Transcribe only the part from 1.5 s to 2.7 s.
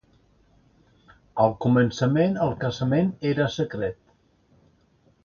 començament, el